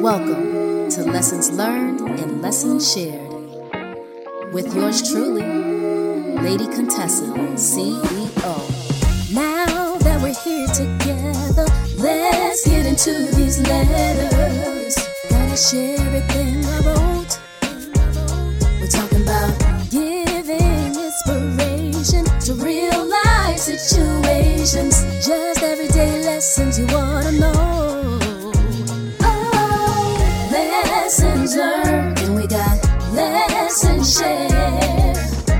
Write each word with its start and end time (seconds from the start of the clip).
Welcome 0.00 0.90
to 0.90 1.02
Lessons 1.02 1.50
Learned 1.50 2.00
and 2.02 2.40
Lessons 2.40 2.92
Shared 2.92 3.32
with 4.52 4.72
yours 4.72 5.10
truly, 5.10 5.42
Lady 6.40 6.68
Contessa, 6.68 7.24
CEO. 7.56 8.54
Now 9.34 9.96
that 9.96 10.22
we're 10.22 10.32
here 10.44 10.68
together, 10.68 11.66
let's 11.96 12.64
get 12.64 12.86
into 12.86 13.10
these 13.34 13.60
letters. 13.62 14.94
Gotta 15.30 15.56
share 15.56 15.98
everything 15.98 16.64
I 16.64 16.78
wrote. 16.86 17.40
We're 18.80 18.86
talking 18.86 19.22
about 19.22 19.90
giving 19.90 20.94
inspiration 20.94 22.24
to 22.46 22.54
real 22.54 23.04
life 23.04 23.58
situations, 23.58 25.02
just 25.26 25.60
everyday 25.60 26.22
lessons 26.22 26.78
you 26.78 26.86
wanna 26.86 27.32
know. 27.32 27.67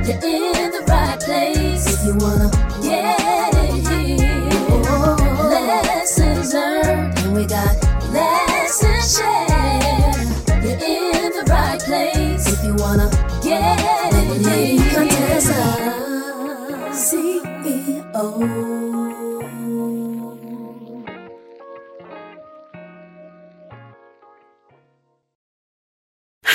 The 0.08 0.47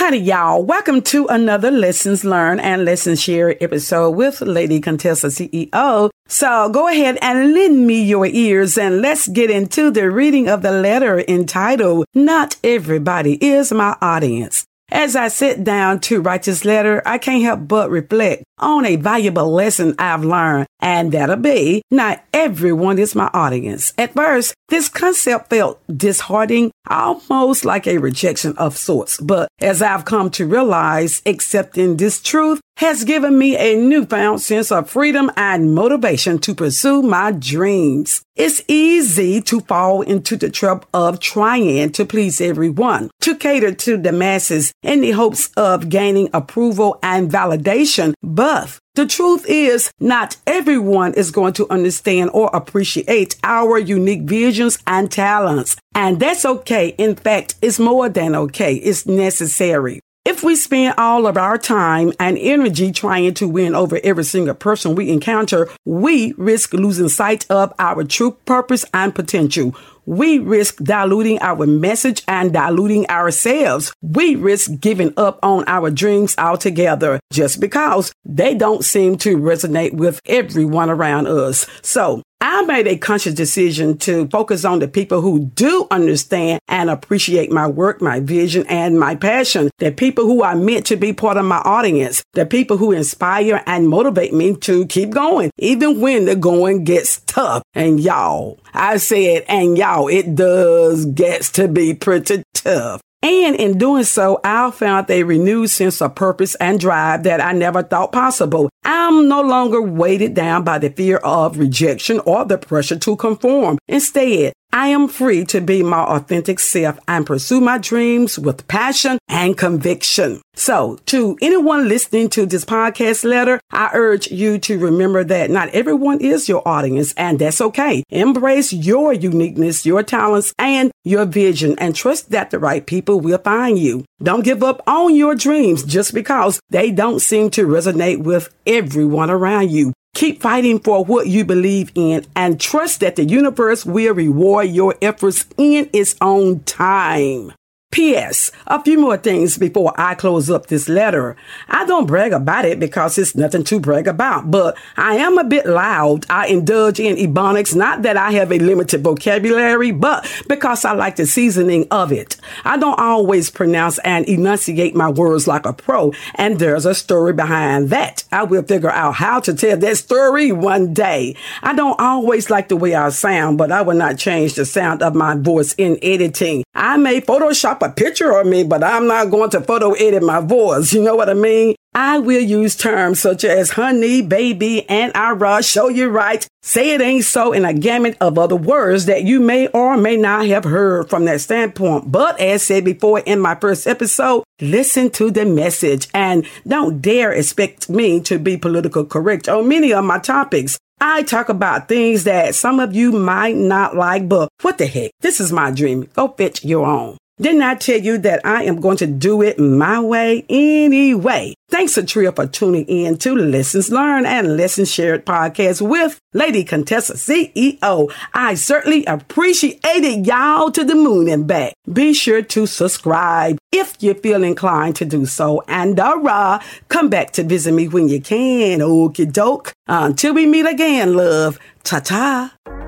Howdy, 0.04 0.18
y'all. 0.18 0.62
Welcome 0.62 1.02
to 1.04 1.28
another 1.28 1.72
Lessons 1.72 2.26
Learned 2.26 2.60
and 2.60 2.84
Lessons 2.84 3.22
Shared 3.22 3.56
episode 3.62 4.10
with 4.10 4.42
Lady 4.42 4.82
Contessa 4.82 5.28
CEO. 5.28 6.10
So 6.28 6.70
go 6.72 6.90
ahead 6.90 7.18
and 7.22 7.54
lend 7.54 7.88
me 7.88 8.04
your 8.04 8.26
ears 8.26 8.78
and 8.78 9.02
let's 9.02 9.30
get 9.30 9.50
into 9.50 9.92
the 9.92 10.12
reading 10.12 10.50
of 10.50 10.62
the 10.62 10.74
letter 10.74 11.24
entitled, 11.26 12.06
Not 12.14 12.58
Everybody 12.66 13.42
is 13.42 13.72
My 13.72 13.96
Audience. 14.02 14.66
As 14.92 15.16
I 15.16 15.30
sit 15.30 15.64
down 15.64 16.02
to 16.02 16.20
write 16.20 16.44
this 16.44 16.66
letter, 16.66 17.02
I 17.06 17.18
can't 17.18 17.42
help 17.42 17.66
but 17.70 17.90
reflect 17.90 18.44
on 18.64 18.86
a 18.86 18.96
valuable 18.96 19.52
lesson 19.52 19.94
I've 20.00 20.24
learned, 20.24 20.68
and 20.80 21.12
that'll 21.12 21.36
be 21.36 21.84
not 21.92 22.24
everyone 22.34 22.98
is 22.98 23.14
my 23.14 23.30
audience. 23.34 23.94
At 23.98 24.14
first, 24.14 24.56
this 24.70 24.90
concept 24.90 25.50
felt 25.50 25.80
disheartening, 25.88 26.72
almost 26.90 27.66
like 27.66 27.86
a 27.86 28.00
rejection 28.00 28.58
of 28.58 28.78
sorts. 28.78 29.20
But 29.20 29.50
as 29.60 29.82
I've 29.82 30.06
come 30.06 30.30
to 30.32 30.48
realize, 30.48 31.22
accepting 31.26 31.98
this 31.98 32.22
truth 32.22 32.60
has 32.78 33.04
given 33.04 33.38
me 33.38 33.56
a 33.56 33.76
newfound 33.76 34.42
sense 34.42 34.72
of 34.72 34.90
freedom 34.90 35.30
and 35.38 35.76
motivation 35.76 36.40
to 36.40 36.56
pursue 36.56 37.04
my 37.04 37.32
dreams. 37.32 38.24
It's 38.36 38.64
easy 38.68 39.42
to 39.42 39.60
fall 39.62 40.02
into 40.02 40.36
the 40.36 40.50
trap 40.50 40.88
of 40.92 41.20
trying 41.20 41.92
to 41.92 42.04
please 42.04 42.42
everyone, 42.42 43.12
to 43.22 43.36
cater 43.36 43.74
to 43.74 43.98
the 43.98 44.12
masses 44.12 44.74
in 44.82 45.02
the 45.02 45.12
hopes 45.12 45.52
of 45.56 45.90
gaining 45.90 46.30
approval 46.34 46.98
and 47.04 47.30
validation. 47.30 48.16
But 48.24 48.53
the 48.96 49.08
truth 49.08 49.46
is, 49.48 49.92
not 50.00 50.38
everyone 50.46 51.16
is 51.16 51.32
going 51.32 51.54
to 51.54 51.68
understand 51.72 52.30
or 52.34 52.52
appreciate 52.54 53.36
our 53.44 53.80
unique 53.80 54.22
visions 54.22 54.78
and 54.86 55.12
talents. 55.12 55.76
And 55.96 56.20
that's 56.20 56.46
okay. 56.46 56.90
In 57.00 57.16
fact, 57.16 57.56
it's 57.62 57.80
more 57.80 58.10
than 58.10 58.36
okay. 58.36 58.76
It's 58.76 59.08
necessary. 59.08 60.00
If 60.26 60.42
we 60.42 60.56
spend 60.56 60.96
all 60.98 61.28
of 61.28 61.36
our 61.36 61.58
time 61.58 62.14
and 62.18 62.38
energy 62.38 62.94
trying 62.94 63.34
to 63.34 63.48
win 63.48 63.76
over 63.76 64.00
every 64.06 64.24
single 64.24 64.54
person 64.54 64.96
we 64.96 65.10
encounter, 65.10 65.70
we 65.86 66.34
risk 66.38 66.72
losing 66.74 67.10
sight 67.10 67.46
of 67.50 67.74
our 67.78 68.06
true 68.06 68.38
purpose 68.46 68.86
and 68.94 69.14
potential. 69.14 69.76
We 70.06 70.40
risk 70.40 70.78
diluting 70.78 71.40
our 71.40 71.66
message 71.66 72.24
and 72.28 72.52
diluting 72.52 73.10
ourselves. 73.10 73.94
We 74.02 74.36
risk 74.36 74.80
giving 74.80 75.14
up 75.18 75.40
on 75.44 75.64
our 75.68 75.90
dreams 75.90 76.36
altogether 76.38 77.20
just 77.32 77.60
because 77.60 78.14
they 78.26 78.56
don't 78.56 78.84
seem 78.84 79.18
to 79.20 79.38
resonate 79.38 79.94
with 79.94 80.20
everyone 80.26 80.90
around 80.90 81.28
us. 81.28 81.68
So 81.82 82.22
I 82.46 82.64
made 82.64 82.88
a 82.88 82.98
conscious 82.98 83.34
decision 83.34 83.98
to 84.00 84.28
focus 84.28 84.66
on 84.66 84.80
the 84.80 84.88
people 84.90 85.22
who 85.22 85.46
do 85.46 85.88
understand 85.90 86.60
and 86.68 86.90
appreciate 86.90 87.50
my 87.50 87.68
work, 87.68 88.02
my 88.02 88.20
vision, 88.20 88.66
and 88.68 89.00
my 89.00 89.16
passion. 89.16 89.72
The 89.78 89.94
people 89.94 90.26
who 90.26 90.44
are 90.44 90.54
meant 90.54 90.86
to 90.88 90.98
be 90.98 91.14
part 91.14 91.38
of 91.38 91.46
my 91.46 91.60
audience. 91.60 92.22
The 92.34 92.46
people 92.46 92.76
who 92.76 92.92
inspire 92.92 93.64
and 93.66 93.88
motivate 93.88 94.34
me 94.34 94.58
to 94.58 94.86
keep 94.88 95.12
going, 95.12 95.52
even 95.58 96.02
when 96.02 96.26
the 96.26 96.36
going 96.36 96.84
gets 96.84 97.22
tough. 97.22 97.64
And 97.74 98.02
y'all, 98.02 98.60
I 98.74 98.98
said, 98.98 99.46
and 99.48 99.78
y'all, 99.78 100.08
it 100.08 100.36
does 100.36 101.06
gets 101.06 101.52
to 101.54 101.68
be 101.68 101.94
pretty 101.94 102.44
tough. 102.54 103.02
And 103.24 103.56
in 103.56 103.78
doing 103.78 104.04
so, 104.04 104.42
I 104.44 104.70
found 104.72 105.10
a 105.10 105.24
renewed 105.24 105.70
sense 105.70 106.02
of 106.02 106.14
purpose 106.14 106.56
and 106.56 106.78
drive 106.78 107.24
that 107.24 107.40
I 107.40 107.54
never 107.54 107.82
thought 107.82 108.12
possible. 108.12 108.70
I'm 108.84 109.30
no 109.30 109.42
longer 109.42 109.82
weighted 109.82 110.34
down 110.34 110.66
by 110.66 110.78
the 110.78 110.90
fear 110.90 111.18
of 111.18 111.58
rejection 111.58 112.20
or 112.26 112.44
the 112.44 112.58
pressure 112.58 112.98
to 113.00 113.16
conform. 113.16 113.78
Instead, 113.88 114.52
I 114.76 114.88
am 114.88 115.08
free 115.08 115.46
to 115.46 115.62
be 115.62 115.84
my 115.84 116.00
authentic 116.00 116.60
self 116.60 116.98
and 117.08 117.28
pursue 117.28 117.62
my 117.62 117.78
dreams 117.78 118.40
with 118.40 118.68
passion 118.68 119.20
and 119.28 119.56
conviction. 119.56 120.42
So, 120.56 120.98
to 121.06 121.38
anyone 121.44 121.88
listening 121.88 122.30
to 122.30 122.48
this 122.48 122.66
podcast 122.66 123.24
letter, 123.24 123.60
I 123.72 123.92
urge 123.94 124.32
you 124.32 124.58
to 124.58 124.80
remember 124.80 125.24
that 125.26 125.52
not 125.52 125.70
everyone 125.70 126.22
is 126.22 126.50
your 126.50 126.68
audience, 126.68 127.14
and 127.18 127.38
that's 127.38 127.62
okay. 127.62 128.04
Embrace 128.10 128.74
your 128.74 129.14
uniqueness, 129.14 129.86
your 129.86 130.02
talents, 130.02 130.56
and 130.58 130.92
your 131.04 131.26
vision, 131.26 131.78
and 131.78 131.96
trust 131.96 132.32
that 132.32 132.50
the 132.50 132.58
right 132.58 132.84
people 132.84 133.20
will 133.20 133.38
find 133.38 133.78
you. 133.78 134.06
Don't 134.24 134.44
give 134.44 134.64
up 134.64 134.82
on 134.88 135.14
your 135.14 135.36
dreams 135.36 135.84
just 135.84 136.16
because 136.16 136.60
they 136.72 136.90
don't 136.90 137.20
seem 137.20 137.52
to 137.52 137.68
resonate 137.68 138.24
with 138.24 138.52
everyone 138.66 139.30
around 139.30 139.70
you. 139.70 139.94
Keep 140.14 140.42
fighting 140.42 140.80
for 140.80 141.04
what 141.04 141.28
you 141.28 141.44
believe 141.44 141.92
in 141.96 142.26
and 142.36 142.60
trust 142.60 143.00
that 143.00 143.16
the 143.16 143.26
universe 143.26 143.84
will 143.84 144.14
reward 144.14 144.68
your 144.68 144.96
efforts 145.02 145.46
in 145.58 145.90
its 145.92 146.16
own 146.22 146.60
time. 146.62 147.52
P.S. 147.94 148.52
A 148.66 148.82
few 148.82 149.00
more 149.00 149.18
things 149.18 149.56
before 149.60 149.94
I 149.96 150.16
close 150.16 150.50
up 150.50 150.66
this 150.66 150.90
letter. 150.90 151.38
I 151.70 151.86
don't 151.86 152.08
brag 152.08 152.34
about 152.34 152.66
it 152.66 152.80
because 152.80 153.20
it's 153.20 153.36
nothing 153.36 153.64
to 153.66 153.80
brag 153.80 154.08
about, 154.08 154.50
but 154.50 154.76
I 154.98 155.18
am 155.18 155.38
a 155.38 155.44
bit 155.44 155.68
loud. 155.68 156.26
I 156.28 156.48
indulge 156.48 157.00
in 157.00 157.18
ebonics, 157.18 157.76
not 157.76 158.02
that 158.02 158.18
I 158.18 158.32
have 158.32 158.52
a 158.52 158.58
limited 158.58 159.04
vocabulary, 159.04 159.92
but 159.92 160.28
because 160.50 160.84
I 160.86 160.94
like 160.94 161.18
the 161.18 161.28
seasoning 161.28 161.86
of 161.92 162.12
it. 162.12 162.36
I 162.66 162.78
don't 162.78 163.00
always 163.00 163.52
pronounce 163.52 164.00
and 164.00 164.26
enunciate 164.28 164.96
my 164.96 165.12
words 165.12 165.46
like 165.46 165.68
a 165.68 165.74
pro, 165.74 166.14
and 166.34 166.58
there's 166.58 166.88
a 166.88 166.96
story 166.96 167.34
behind 167.34 167.92
that. 167.92 168.24
I 168.32 168.42
will 168.42 168.64
figure 168.64 168.90
out 168.90 169.14
how 169.14 169.40
to 169.42 169.54
tell 169.54 169.78
that 169.78 169.98
story 169.98 170.52
one 170.52 170.96
day. 170.96 171.36
I 171.62 171.76
don't 171.76 172.00
always 172.00 172.50
like 172.50 172.70
the 172.70 172.76
way 172.76 172.96
I 172.96 173.10
sound, 173.10 173.60
but 173.60 173.72
I 173.72 173.84
will 173.84 173.94
not 173.94 174.18
change 174.18 174.56
the 174.56 174.66
sound 174.66 175.04
of 175.04 175.14
my 175.14 175.36
voice 175.36 175.76
in 175.78 176.00
editing. 176.02 176.64
I 176.74 176.98
may 176.98 177.22
Photoshop 177.22 177.83
a 177.84 177.90
picture 177.90 178.32
of 178.38 178.48
me, 178.48 178.64
but 178.64 178.84
I'm 178.84 179.08
not 179.08 179.30
going 179.30 179.50
to 179.52 179.62
photo 179.62 179.92
edit 179.92 180.24
my 180.24 180.40
voice. 180.40 180.94
You 180.94 181.04
know 181.04 181.16
what 181.16 181.30
I 181.30 181.34
mean? 181.34 181.76
I 181.96 182.18
will 182.18 182.42
use 182.42 182.76
terms 182.76 183.20
such 183.20 183.44
as 183.44 183.72
honey, 183.72 184.24
baby, 184.24 184.90
and 184.90 185.12
I 185.14 185.62
show 185.62 185.90
you 185.90 186.10
right, 186.10 186.48
say 186.64 186.96
it 186.96 187.02
ain't 187.02 187.26
so, 187.26 187.54
and 187.54 187.68
a 187.68 187.74
gamut 187.74 188.18
of 188.20 188.40
other 188.40 188.56
words 188.56 189.06
that 189.06 189.24
you 189.24 189.40
may 189.40 189.68
or 189.68 189.96
may 189.96 190.18
not 190.18 190.48
have 190.48 190.64
heard 190.64 191.10
from 191.10 191.26
that 191.26 191.42
standpoint. 191.42 192.12
But 192.12 192.40
as 192.40 192.64
said 192.64 192.84
before 192.84 193.20
in 193.20 193.40
my 193.40 193.54
first 193.56 193.86
episode, 193.86 194.44
listen 194.60 195.12
to 195.12 195.30
the 195.30 195.46
message 195.46 196.08
and 196.16 196.48
don't 196.68 197.00
dare 197.00 197.32
expect 197.32 197.90
me 197.90 198.22
to 198.22 198.40
be 198.40 198.58
political 198.58 199.06
correct 199.06 199.48
on 199.48 199.68
many 199.68 199.94
of 199.94 200.04
my 200.04 200.18
topics. 200.18 200.80
I 201.00 201.22
talk 201.24 201.50
about 201.50 201.90
things 201.90 202.24
that 202.24 202.56
some 202.56 202.80
of 202.80 202.96
you 202.96 203.12
might 203.12 203.56
not 203.56 203.96
like, 203.96 204.28
but 204.28 204.50
what 204.62 204.78
the 204.78 204.88
heck? 204.88 205.12
This 205.20 205.40
is 205.40 205.52
my 205.52 205.70
dream. 205.70 206.10
Go 206.16 206.30
fetch 206.30 206.64
your 206.64 206.86
own. 206.86 207.18
Didn't 207.44 207.62
I 207.62 207.76
tell 207.76 208.00
you 208.00 208.18
that 208.20 208.40
I 208.46 208.64
am 208.64 208.80
going 208.80 208.96
to 208.98 209.06
do 209.06 209.42
it 209.42 209.60
my 209.60 210.00
way 210.00 210.46
anyway? 210.48 211.54
Thanks 211.70 211.98
a 211.98 212.04
trio 212.06 212.32
for 212.32 212.48
tuning 212.48 212.86
in 212.86 213.18
to 213.18 213.36
Lessons 213.36 213.92
Learned 213.92 214.26
and 214.26 214.56
Lessons 214.56 214.90
Shared 214.90 215.26
podcast 215.26 215.86
with 215.86 216.22
Lady 216.32 216.64
Contessa 216.64 217.16
CEO. 217.16 218.14
I 218.34 218.54
certainly 218.54 219.04
appreciate 219.04 219.82
it, 219.84 220.26
y'all 220.26 220.72
to 220.72 220.86
the 220.86 220.96
moon 220.96 221.28
and 221.28 221.46
back. 221.46 221.74
Be 221.92 222.14
sure 222.14 222.44
to 222.44 222.66
subscribe 222.66 223.58
if 223.74 223.98
you 224.00 224.14
feel 224.14 224.42
inclined 224.42 224.96
to 224.96 225.04
do 225.04 225.26
so. 225.26 225.64
And 225.68 226.00
uh, 226.00 226.60
come 226.88 227.10
back 227.10 227.32
to 227.32 227.44
visit 227.44 227.74
me 227.74 227.90
when 227.90 228.08
you 228.08 228.22
can. 228.22 228.80
Okie 228.80 229.30
doke. 229.30 229.74
Until 229.86 230.34
we 230.34 230.46
meet 230.46 230.66
again, 230.66 231.14
love. 231.14 231.60
Ta 231.84 232.00
ta. 232.00 232.83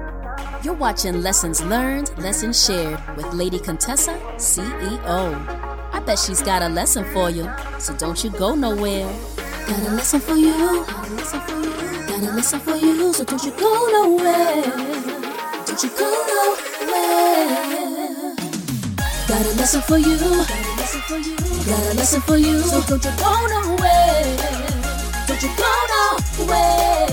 You're 0.65 0.73
watching 0.73 1.21
Lessons 1.21 1.63
Learned, 1.63 2.09
Lessons 2.17 2.65
Shared 2.65 2.99
with 3.15 3.31
Lady 3.33 3.59
Contessa, 3.59 4.17
CEO. 4.37 5.35
I 5.93 5.99
bet 5.99 6.17
she's 6.17 6.41
got 6.41 6.63
a 6.63 6.69
lesson 6.69 7.05
for 7.13 7.29
you, 7.29 7.47
so 7.77 7.95
don't 7.95 8.23
you 8.23 8.31
go 8.31 8.55
nowhere. 8.55 9.05
Got 9.67 9.87
a 9.87 9.91
lesson 9.91 10.19
for 10.19 10.33
you, 10.33 10.83
got 10.87 11.07
a 11.07 11.13
lesson 11.13 11.39
for 11.41 11.53
you, 11.53 11.71
got 12.07 12.23
lesson 12.35 12.59
for 12.61 12.75
you, 12.77 13.13
so 13.13 13.23
don't 13.23 13.43
you 13.43 13.51
go 13.51 13.87
nowhere. 13.91 14.63
Don't 15.67 15.83
you 15.83 15.89
go 15.89 16.09
nowhere. 16.33 18.35
Got 19.27 19.45
a 19.45 19.53
lesson 19.61 19.81
for 19.83 19.99
you, 19.99 20.17
got 20.17 21.79
a 21.79 21.93
lesson 21.93 22.21
for 22.21 22.37
you, 22.37 22.59
so 22.61 22.81
don't 22.87 23.05
you 23.05 23.11
go 23.19 23.47
nowhere. 23.53 24.37
Don't 25.27 25.43
you 25.43 25.49
go 25.61 25.71
nowhere. 25.93 27.07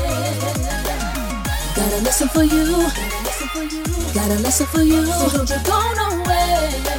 Got 1.77 1.93
a 1.93 2.01
lesson 2.03 2.29
for 2.29 2.45
you. 2.45 3.22
Got 3.53 4.31
a 4.31 4.39
lesson 4.41 4.67
for 4.67 4.81
you. 4.81 5.05
So 5.05 5.29
don't 5.29 5.51
you 5.51 5.57
go 5.63 5.79
nowhere. 5.95 6.92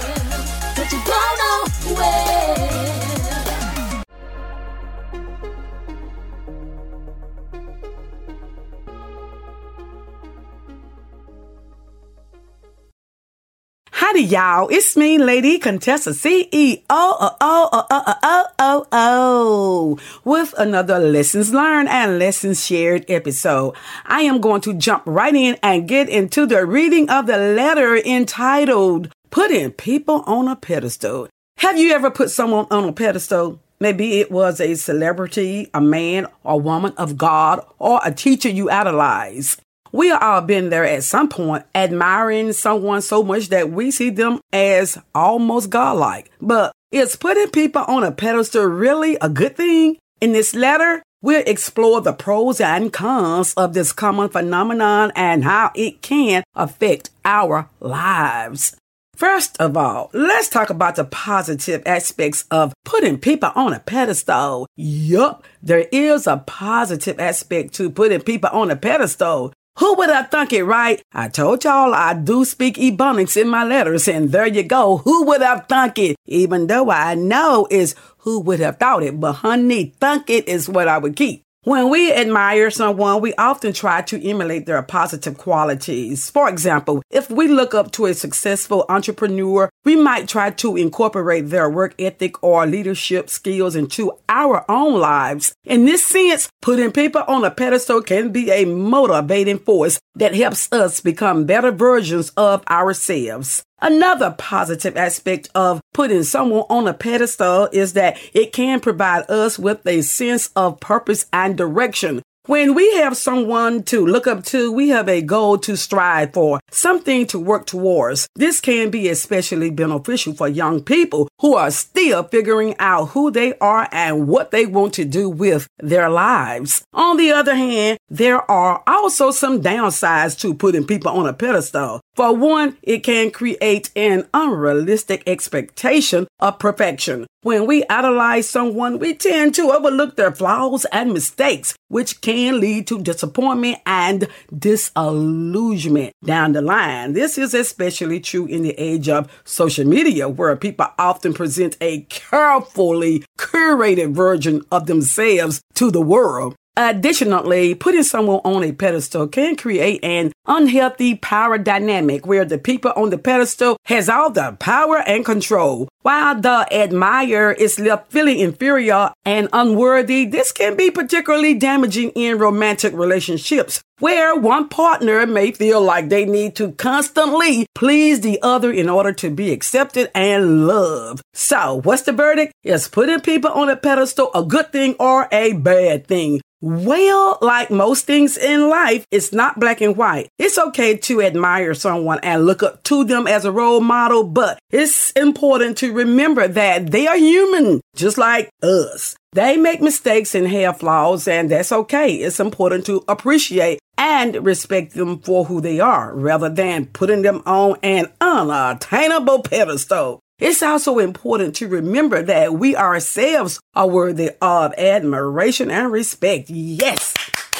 Howdy, 14.13 14.25
y'all. 14.25 14.67
It's 14.69 14.95
me, 14.95 15.17
Lady 15.17 15.57
Contessa 15.57 16.11
CEO 16.11 16.83
oh, 16.87 17.17
uh, 17.19 17.29
oh, 17.41 17.69
uh, 17.73 17.83
oh, 17.89 18.03
uh, 18.05 18.13
oh, 18.21 18.45
oh, 18.59 18.85
oh, 18.91 19.97
oh, 19.97 19.99
with 20.23 20.53
another 20.59 20.99
Lessons 20.99 21.51
Learned 21.51 21.89
and 21.89 22.19
Lessons 22.19 22.63
Shared 22.63 23.09
episode. 23.09 23.73
I 24.05 24.21
am 24.21 24.39
going 24.39 24.61
to 24.61 24.75
jump 24.75 25.01
right 25.07 25.33
in 25.33 25.57
and 25.63 25.87
get 25.87 26.09
into 26.09 26.45
the 26.45 26.63
reading 26.63 27.09
of 27.09 27.25
the 27.25 27.39
letter 27.39 27.97
entitled 27.97 29.09
Putting 29.31 29.71
People 29.71 30.21
on 30.27 30.47
a 30.47 30.55
Pedestal. 30.55 31.27
Have 31.57 31.79
you 31.79 31.91
ever 31.91 32.11
put 32.11 32.29
someone 32.29 32.67
on 32.69 32.87
a 32.87 32.93
pedestal? 32.93 33.61
Maybe 33.79 34.19
it 34.19 34.29
was 34.29 34.61
a 34.61 34.75
celebrity, 34.75 35.71
a 35.73 35.81
man 35.81 36.27
or 36.43 36.61
woman 36.61 36.93
of 36.97 37.17
God, 37.17 37.65
or 37.79 37.99
a 38.03 38.13
teacher 38.13 38.49
you 38.49 38.69
idolize. 38.69 39.57
We 39.93 40.09
all 40.11 40.41
been 40.41 40.71
there 40.71 40.85
at 40.85 41.03
some 41.03 41.29
point, 41.29 41.65
admiring 41.75 42.53
someone 42.53 43.03
so 43.03 43.21
much 43.21 43.49
that 43.49 43.69
we 43.69 43.91
see 43.91 44.09
them 44.09 44.41
as 44.51 44.97
almost 45.13 45.69
godlike. 45.69 46.31
But 46.41 46.71
is 46.91 47.15
putting 47.15 47.49
people 47.49 47.83
on 47.87 48.03
a 48.03 48.11
pedestal 48.11 48.65
really 48.65 49.17
a 49.21 49.29
good 49.29 49.55
thing? 49.55 49.97
In 50.19 50.33
this 50.33 50.55
letter, 50.55 51.03
we'll 51.21 51.43
explore 51.45 52.01
the 52.01 52.11
pros 52.11 52.59
and 52.59 52.91
cons 52.91 53.53
of 53.53 53.75
this 53.75 53.93
common 53.93 54.29
phenomenon 54.29 55.11
and 55.15 55.43
how 55.43 55.71
it 55.75 56.01
can 56.01 56.43
affect 56.55 57.11
our 57.23 57.69
lives. 57.79 58.75
First 59.15 59.55
of 59.61 59.77
all, 59.77 60.09
let's 60.11 60.49
talk 60.49 60.71
about 60.71 60.95
the 60.95 61.05
positive 61.05 61.83
aspects 61.85 62.45
of 62.49 62.73
putting 62.83 63.19
people 63.19 63.51
on 63.55 63.73
a 63.73 63.79
pedestal. 63.79 64.65
Yup, 64.75 65.43
there 65.61 65.85
is 65.91 66.25
a 66.25 66.37
positive 66.47 67.19
aspect 67.19 67.75
to 67.75 67.91
putting 67.91 68.21
people 68.21 68.49
on 68.51 68.71
a 68.71 68.75
pedestal. 68.75 69.53
Who 69.79 69.95
would 69.95 70.09
have 70.09 70.29
thunk 70.29 70.53
it, 70.53 70.63
right? 70.63 71.01
I 71.13 71.29
told 71.29 71.63
y'all 71.63 71.95
I 71.95 72.13
do 72.13 72.45
speak 72.45 72.75
ebonics 72.75 73.35
in 73.35 73.49
my 73.49 73.63
letters, 73.63 74.07
and 74.07 74.31
there 74.31 74.45
you 74.45 74.61
go. 74.61 74.97
Who 74.97 75.25
would 75.25 75.41
have 75.41 75.67
thunk 75.67 75.97
it? 75.97 76.15
Even 76.27 76.67
though 76.67 76.91
I 76.91 77.15
know 77.15 77.67
is 77.71 77.95
who 78.19 78.39
would 78.41 78.59
have 78.59 78.77
thought 78.77 79.03
it, 79.03 79.19
but 79.19 79.33
honey, 79.33 79.93
thunk 79.99 80.29
it 80.29 80.47
is 80.47 80.69
what 80.69 80.87
I 80.87 80.99
would 80.99 81.15
keep. 81.15 81.42
When 81.65 81.89
we 81.89 82.11
admire 82.11 82.69
someone, 82.71 83.21
we 83.21 83.33
often 83.35 83.71
try 83.71 84.01
to 84.01 84.21
emulate 84.21 84.65
their 84.65 84.81
positive 84.83 85.37
qualities. 85.37 86.29
For 86.29 86.49
example, 86.49 87.01
if 87.09 87.29
we 87.29 87.47
look 87.47 87.73
up 87.73 87.93
to 87.93 88.07
a 88.07 88.13
successful 88.13 88.85
entrepreneur, 88.89 89.69
we 89.85 89.95
might 89.95 90.27
try 90.27 90.49
to 90.49 90.75
incorporate 90.75 91.51
their 91.51 91.69
work 91.69 91.95
ethic 91.97 92.43
or 92.43 92.65
leadership 92.65 93.29
skills 93.29 93.77
into 93.77 94.11
our 94.27 94.69
own 94.69 94.99
lives. 94.99 95.53
In 95.63 95.85
this 95.85 96.05
sense, 96.05 96.49
putting 96.61 96.91
people 96.91 97.23
on 97.29 97.45
a 97.45 97.51
pedestal 97.51 98.01
can 98.01 98.33
be 98.33 98.51
a 98.51 98.65
motivating 98.65 99.59
force 99.59 100.01
that 100.15 100.35
helps 100.35 100.67
us 100.73 100.99
become 100.99 101.45
better 101.45 101.71
versions 101.71 102.29
of 102.35 102.61
ourselves. 102.67 103.63
Another 103.83 104.33
positive 104.37 104.95
aspect 104.95 105.49
of 105.53 105.81
putting 105.93 106.23
someone 106.23 106.63
on 106.69 106.87
a 106.87 106.93
pedestal 106.93 107.67
is 107.73 107.91
that 107.93 108.17
it 108.33 108.53
can 108.53 108.79
provide 108.79 109.29
us 109.29 109.59
with 109.59 109.85
a 109.85 110.03
sense 110.03 110.51
of 110.55 110.79
purpose 110.79 111.25
and 111.33 111.57
direction. 111.57 112.21
When 112.45 112.75
we 112.75 112.95
have 112.95 113.15
someone 113.15 113.83
to 113.83 114.05
look 114.05 114.27
up 114.27 114.43
to, 114.45 114.69
we 114.69 114.89
have 114.89 115.07
a 115.07 115.21
goal 115.21 115.57
to 115.59 115.77
strive 115.77 116.33
for, 116.33 116.59
something 116.71 117.25
to 117.27 117.39
work 117.39 117.65
towards. 117.65 118.27
This 118.35 118.59
can 118.59 118.89
be 118.89 119.07
especially 119.07 119.69
beneficial 119.69 120.33
for 120.33 120.49
young 120.49 120.81
people 120.81 121.29
who 121.39 121.55
are 121.55 121.71
still 121.71 122.23
figuring 122.23 122.75
out 122.79 123.11
who 123.11 123.31
they 123.31 123.53
are 123.59 123.87
and 123.93 124.27
what 124.27 124.51
they 124.51 124.65
want 124.65 124.93
to 124.95 125.05
do 125.05 125.29
with 125.29 125.67
their 125.79 126.09
lives. 126.09 126.83
On 126.93 127.15
the 127.15 127.31
other 127.31 127.55
hand, 127.55 127.97
there 128.09 128.49
are 128.51 128.83
also 128.87 129.31
some 129.31 129.61
downsides 129.61 130.37
to 130.39 130.53
putting 130.53 130.85
people 130.85 131.11
on 131.11 131.25
a 131.25 131.33
pedestal. 131.33 132.01
For 132.15 132.35
one, 132.35 132.77
it 132.83 132.99
can 132.99 133.31
create 133.31 133.89
an 133.95 134.27
unrealistic 134.35 135.23
expectation 135.25 136.27
of 136.39 136.59
perfection. 136.59 137.25
When 137.41 137.65
we 137.65 137.83
idolize 137.89 138.47
someone, 138.47 138.99
we 138.99 139.15
tend 139.15 139.55
to 139.55 139.71
overlook 139.71 140.15
their 140.15 140.31
flaws 140.31 140.85
and 140.91 141.11
mistakes, 141.11 141.75
which 141.87 142.21
can 142.21 142.59
lead 142.59 142.85
to 142.87 143.01
disappointment 143.01 143.79
and 143.87 144.27
disillusionment 144.55 146.13
down 146.23 146.51
the 146.51 146.61
line. 146.61 147.13
This 147.13 147.39
is 147.39 147.55
especially 147.55 148.19
true 148.19 148.45
in 148.45 148.61
the 148.61 148.79
age 148.79 149.09
of 149.09 149.31
social 149.43 149.85
media, 149.85 150.29
where 150.29 150.55
people 150.55 150.87
often 150.99 151.33
present 151.33 151.77
a 151.81 152.01
carefully 152.01 153.25
curated 153.39 154.13
version 154.13 154.61
of 154.71 154.85
themselves 154.85 155.61
to 155.73 155.89
the 155.89 156.01
world. 156.01 156.55
Additionally, 156.75 157.75
putting 157.75 158.01
someone 158.01 158.41
on 158.43 158.63
a 158.63 158.71
pedestal 158.71 159.27
can 159.27 159.55
create 159.55 160.03
an 160.03 160.31
unhealthy 160.47 161.13
power 161.13 161.59
dynamic 161.59 162.25
where 162.25 162.45
the 162.45 162.57
people 162.57 162.91
on 162.95 163.11
the 163.11 163.17
pedestal 163.17 163.77
has 163.85 164.09
all 164.09 164.31
the 164.31 164.57
power 164.59 164.97
and 165.05 165.23
control. 165.23 165.87
While 166.01 166.41
the 166.41 166.67
admirer 166.71 167.51
is 167.51 167.79
left 167.79 168.11
feeling 168.11 168.39
inferior 168.39 169.11
and 169.23 169.49
unworthy, 169.53 170.25
this 170.25 170.51
can 170.51 170.75
be 170.75 170.89
particularly 170.89 171.53
damaging 171.53 172.09
in 172.09 172.39
romantic 172.39 172.93
relationships 172.93 173.83
where 173.99 174.35
one 174.35 174.67
partner 174.67 175.25
may 175.25 175.51
feel 175.51 175.79
like 175.79 176.09
they 176.09 176.25
need 176.25 176.55
to 176.55 176.71
constantly 176.73 177.65
please 177.73 178.19
the 178.21 178.37
other 178.41 178.71
in 178.71 178.89
order 178.89 179.13
to 179.13 179.29
be 179.29 179.53
accepted 179.53 180.09
and 180.13 180.67
loved. 180.67 181.21
So, 181.33 181.79
what's 181.83 182.01
the 182.01 182.11
verdict? 182.11 182.51
Is 182.63 182.87
putting 182.87 183.21
people 183.21 183.51
on 183.51 183.69
a 183.69 183.77
pedestal 183.77 184.31
a 184.35 184.43
good 184.43 184.73
thing 184.73 184.95
or 184.99 185.29
a 185.31 185.53
bad 185.53 186.07
thing? 186.07 186.41
Well, 186.65 187.39
like 187.41 187.71
most 187.71 188.05
things 188.05 188.37
in 188.37 188.69
life, 188.69 189.05
it's 189.11 189.33
not 189.33 189.59
black 189.59 189.81
and 189.81 189.97
white. 189.97 190.29
It's 190.39 190.57
okay 190.57 190.95
to 190.95 191.21
admire 191.21 191.73
someone 191.73 192.21
and 192.23 192.45
look 192.45 192.63
up 192.63 192.83
to 192.83 193.03
them 193.03 193.27
as 193.27 193.43
a 193.43 193.51
role 193.51 193.81
model, 193.81 194.23
but 194.23 194.59
it's 194.71 195.11
important 195.11 195.77
to 195.79 195.91
remember 195.91 196.47
that 196.47 196.89
they 196.89 197.05
are 197.05 197.17
human, 197.17 197.81
just 197.97 198.17
like 198.17 198.49
us. 198.61 199.17
They 199.33 199.57
make 199.57 199.81
mistakes 199.81 200.35
and 200.35 200.47
have 200.47 200.79
flaws, 200.79 201.27
and 201.27 201.51
that's 201.51 201.73
okay. 201.73 202.13
It's 202.15 202.39
important 202.39 202.85
to 202.85 203.03
appreciate 203.09 203.79
and 203.97 204.45
respect 204.45 204.93
them 204.93 205.19
for 205.19 205.43
who 205.43 205.59
they 205.59 205.81
are 205.81 206.15
rather 206.15 206.47
than 206.47 206.85
putting 206.85 207.23
them 207.23 207.43
on 207.45 207.75
an 207.83 208.07
unattainable 208.21 209.43
pedestal. 209.43 210.21
It's 210.39 210.63
also 210.63 210.99
important 210.99 211.55
to 211.57 211.67
remember 211.67 212.21
that 212.23 212.53
we 212.53 212.75
ourselves 212.75 213.59
are 213.75 213.87
worthy 213.87 214.31
of 214.41 214.73
admiration 214.77 215.69
and 215.69 215.91
respect. 215.91 216.49
Yes. 216.49 217.13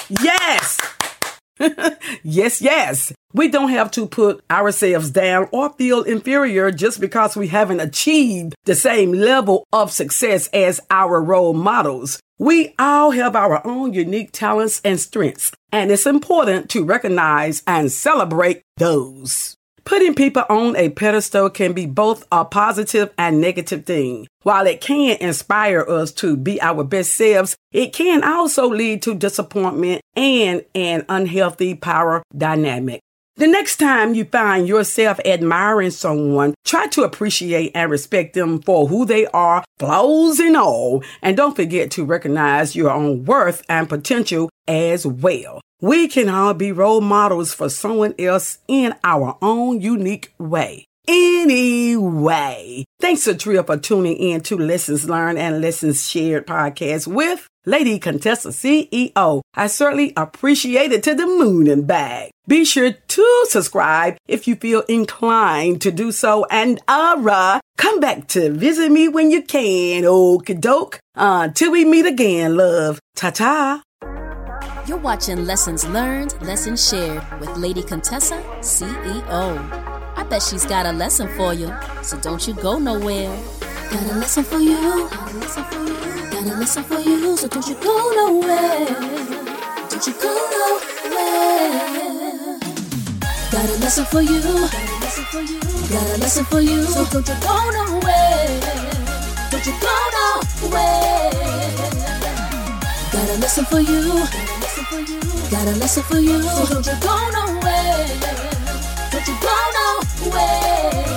Yes. 0.10 0.80
yes, 2.24 2.62
yes. 2.62 3.14
We 3.34 3.48
don't 3.48 3.70
have 3.70 3.92
to 3.92 4.08
put 4.08 4.44
ourselves 4.50 5.12
down 5.12 5.50
or 5.52 5.72
feel 5.74 6.04
inferior 6.04 6.72
just 6.72 7.00
because 7.00 7.36
we 7.36 7.48
haven't 7.48 7.80
achieved 7.80 8.56
the 8.66 8.76
same 8.76 9.12
level 9.12 9.66
of 9.72 9.92
success 9.92 10.48
as 10.48 10.80
our 10.90 11.22
role 11.22 11.54
models. 11.54 12.20
We 12.40 12.76
all 12.78 13.12
have 13.12 13.36
our 13.36 13.66
own 13.66 13.94
unique 13.94 14.32
talents 14.32 14.82
and 14.84 15.00
strengths, 15.00 15.52
and 15.72 15.92
it's 15.92 16.06
important 16.06 16.70
to 16.72 16.84
recognize 16.84 17.64
and 17.66 17.92
celebrate 17.92 18.64
those. 18.78 19.56
Putting 19.86 20.16
people 20.16 20.44
on 20.50 20.78
a 20.78 20.90
pedestal 20.90 21.50
can 21.50 21.74
be 21.74 21.86
both 21.86 22.26
a 22.32 22.46
positive 22.46 23.12
and 23.18 23.42
negative 23.42 23.86
thing. 23.86 24.28
While 24.44 24.66
it 24.66 24.80
can 24.80 25.18
inspire 25.20 25.82
us 25.82 26.12
to 26.14 26.38
be 26.38 26.62
our 26.62 26.86
best 26.86 27.14
selves, 27.14 27.58
it 27.72 27.92
can 27.92 28.24
also 28.24 28.68
lead 28.68 29.02
to 29.04 29.14
disappointment 29.14 30.02
and 30.16 30.64
an 30.74 31.06
unhealthy 31.10 31.76
power 31.76 32.24
dynamic. 32.36 33.02
The 33.36 33.48
next 33.48 33.78
time 33.78 34.14
you 34.14 34.26
find 34.26 34.68
yourself 34.68 35.20
admiring 35.26 35.90
someone, 35.90 36.54
try 36.66 36.86
to 36.90 37.02
appreciate 37.02 37.72
and 37.74 37.90
respect 37.90 38.36
them 38.36 38.62
for 38.62 38.88
who 38.88 39.06
they 39.06 39.26
are, 39.28 39.64
flaws 39.80 40.40
and 40.40 40.56
all, 40.56 41.04
and 41.20 41.36
don't 41.36 41.56
forget 41.56 41.90
to 41.92 42.06
recognize 42.06 42.76
your 42.76 42.92
own 42.92 43.26
worth 43.26 43.64
and 43.68 43.90
potential 43.90 44.50
as 44.68 45.08
well. 45.08 45.62
We 45.82 46.08
can 46.08 46.30
all 46.30 46.54
be 46.54 46.72
role 46.72 47.02
models 47.02 47.56
for 47.56 47.70
someone 47.70 48.14
else 48.20 48.60
in 48.68 48.94
our 49.04 49.36
own 49.42 49.82
unique 49.82 50.32
way. 50.38 50.86
Anyway, 51.08 52.86
thanks 53.02 53.26
a 53.26 53.36
trio 53.36 53.64
for 53.64 53.78
tuning 53.78 54.16
in 54.16 54.42
to 54.42 54.58
Lessons 54.58 55.10
Learned 55.10 55.40
and 55.40 55.60
Lessons 55.60 56.08
Shared 56.08 56.46
podcast 56.46 57.08
with 57.08 57.48
Lady 57.66 57.98
Contessa 57.98 58.50
CEO. 58.50 59.42
I 59.56 59.68
certainly 59.68 60.14
appreciate 60.16 60.92
it 60.92 61.02
to 61.04 61.16
the 61.16 61.26
moon 61.26 61.68
and 61.68 61.88
back. 61.88 62.32
Be 62.46 62.66
sure 62.66 62.92
to 62.92 63.46
subscribe 63.48 64.18
if 64.28 64.50
you 64.50 64.58
feel 64.58 64.82
inclined 64.90 65.82
to 65.82 65.92
do 65.92 66.12
so. 66.12 66.46
And 66.52 66.82
ara, 66.90 67.62
come 67.78 68.02
back 68.02 68.28
to 68.30 68.52
visit 68.52 68.92
me 68.92 69.08
when 69.08 69.32
you 69.32 69.42
can. 69.42 70.04
Okie 70.04 70.60
doke. 70.60 71.00
Until 71.16 71.72
we 71.72 71.86
meet 71.86 72.06
again, 72.06 72.58
love. 72.58 73.00
Ta 73.16 73.30
ta. 73.30 73.82
You're 74.86 74.98
watching 74.98 75.46
Lessons 75.46 75.88
Learned, 75.88 76.36
Lessons 76.42 76.86
Shared 76.86 77.24
with 77.40 77.56
Lady 77.56 77.82
Contessa 77.82 78.36
CEO. 78.60 79.58
I 80.18 80.24
bet 80.24 80.42
she's 80.42 80.66
got 80.66 80.86
a 80.86 80.92
lesson 80.92 81.30
for 81.38 81.54
you, 81.54 81.74
so 82.02 82.20
don't 82.20 82.46
you 82.46 82.54
go 82.56 82.78
nowhere. 82.78 83.34
Got 83.90 84.12
a 84.12 84.16
lesson 84.16 84.44
for 84.44 84.60
you, 84.60 85.08
got 85.08 85.32
a 85.32 85.38
lesson 85.38 85.64
for 85.64 85.80
you, 85.80 86.30
got 86.30 86.44
a 86.44 86.60
lesson 86.60 86.84
for 86.84 87.00
you, 87.00 87.38
so 87.38 87.48
don't 87.48 87.68
you 87.70 87.76
go 87.76 88.12
nowhere. 88.18 88.86
Don't 89.90 90.08
you 90.08 90.14
go 90.20 90.82
nowhere. 91.10 92.13
Got 93.54 93.70
a 93.70 93.78
lesson 93.78 94.06
for 94.06 94.22
you, 94.22 94.42
got 94.42 96.08
a 96.10 96.18
lesson 96.18 96.44
for 96.46 96.60
you, 96.60 96.82
so 96.86 97.06
don't 97.06 97.28
you 97.28 97.36
go 97.40 97.70
nowhere. 97.70 98.60
Don't 99.52 99.66
you 99.68 99.74
go 99.80 99.96
nowhere. 100.18 101.32
Got 103.12 103.30
a 103.30 103.38
lesson 103.38 103.66
for 103.66 103.80
you, 103.80 104.26
got 105.52 105.68
a 105.68 105.76
lesson 105.78 106.02
for 106.02 106.18
you, 106.18 106.42
so 106.42 106.66
don't 106.66 106.88
you 106.88 106.98
go 107.00 107.16
nowhere. 107.30 108.08
Don't 109.12 109.28
you 109.28 109.38
go 109.40 109.56
nowhere. 110.24 111.13